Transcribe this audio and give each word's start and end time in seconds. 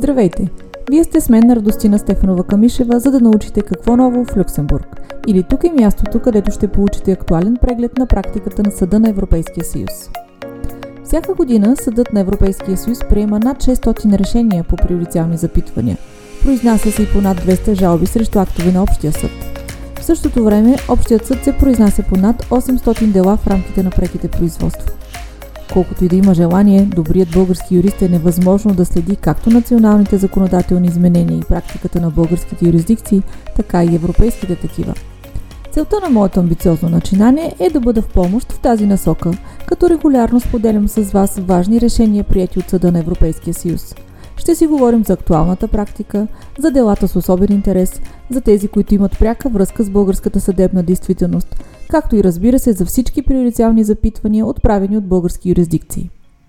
Здравейте! 0.00 0.48
Вие 0.90 1.04
сте 1.04 1.20
с 1.20 1.28
мен 1.28 1.46
на 1.46 1.56
Радостина 1.56 1.98
Стефанова 1.98 2.44
Камишева, 2.44 3.00
за 3.00 3.10
да 3.10 3.20
научите 3.20 3.62
какво 3.62 3.96
ново 3.96 4.24
в 4.24 4.36
Люксембург. 4.36 4.86
Или 5.26 5.42
тук 5.42 5.64
е 5.64 5.72
мястото, 5.72 6.20
където 6.20 6.50
ще 6.50 6.68
получите 6.68 7.12
актуален 7.12 7.56
преглед 7.60 7.98
на 7.98 8.06
практиката 8.06 8.62
на 8.62 8.70
Съда 8.70 9.00
на 9.00 9.08
Европейския 9.08 9.64
съюз. 9.64 9.90
Всяка 11.04 11.34
година 11.34 11.76
Съдът 11.76 12.12
на 12.12 12.20
Европейския 12.20 12.76
съюз 12.76 12.98
приема 13.08 13.38
над 13.38 13.56
600 13.56 14.18
решения 14.18 14.64
по 14.64 14.76
приоритетни 14.76 15.36
запитвания. 15.36 15.96
Произнася 16.42 16.90
се 16.90 17.02
и 17.02 17.06
по 17.12 17.20
над 17.20 17.38
200 17.38 17.72
жалби 17.72 18.06
срещу 18.06 18.38
актове 18.38 18.72
на 18.72 18.82
Общия 18.82 19.12
съд. 19.12 19.30
В 20.00 20.04
същото 20.04 20.44
време 20.44 20.76
Общият 20.88 21.26
съд 21.26 21.44
се 21.44 21.58
произнася 21.58 22.02
по 22.02 22.16
над 22.16 22.42
800 22.42 23.12
дела 23.12 23.36
в 23.36 23.46
рамките 23.46 23.82
на 23.82 23.90
преките 23.90 24.28
производства. 24.28 24.99
Колкото 25.72 26.04
и 26.04 26.08
да 26.08 26.16
има 26.16 26.34
желание, 26.34 26.82
добрият 26.82 27.30
български 27.30 27.74
юрист 27.74 28.02
е 28.02 28.08
невъзможно 28.08 28.74
да 28.74 28.84
следи 28.84 29.16
както 29.16 29.50
националните 29.50 30.16
законодателни 30.16 30.86
изменения 30.86 31.38
и 31.38 31.48
практиката 31.48 32.00
на 32.00 32.10
българските 32.10 32.66
юрисдикции, 32.66 33.22
така 33.56 33.84
и 33.84 33.94
европейските 33.94 34.56
такива. 34.56 34.94
Целта 35.72 35.96
на 36.02 36.10
моето 36.10 36.40
амбициозно 36.40 36.88
начинание 36.88 37.54
е 37.58 37.70
да 37.70 37.80
бъда 37.80 38.02
в 38.02 38.08
помощ 38.08 38.52
в 38.52 38.60
тази 38.60 38.86
насока, 38.86 39.30
като 39.66 39.90
регулярно 39.90 40.40
споделям 40.40 40.88
с 40.88 41.02
вас 41.02 41.38
важни 41.38 41.80
решения, 41.80 42.24
прияти 42.24 42.58
от 42.58 42.70
Съда 42.70 42.92
на 42.92 42.98
Европейския 42.98 43.54
съюз. 43.54 43.94
Ще 44.36 44.54
си 44.54 44.66
говорим 44.66 45.04
за 45.04 45.12
актуалната 45.12 45.68
практика, 45.68 46.26
за 46.58 46.70
делата 46.70 47.08
с 47.08 47.16
особен 47.16 47.52
интерес, 47.52 48.00
за 48.30 48.40
тези, 48.40 48.68
които 48.68 48.94
имат 48.94 49.18
пряка 49.18 49.48
връзка 49.48 49.82
с 49.82 49.90
българската 49.90 50.40
съдебна 50.40 50.82
действителност, 50.82 51.56
както 51.90 52.16
и 52.16 52.24
разбира 52.24 52.58
се 52.58 52.72
за 52.72 52.86
всички 52.86 53.22
приоритетни 53.22 53.84
запитвания, 53.84 54.46
отправени 54.46 54.96
от 54.96 55.08
български 55.08 55.48
юрисдикции. 55.48 56.10